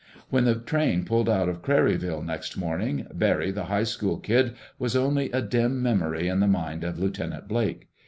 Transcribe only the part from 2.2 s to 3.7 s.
next morning, Barry the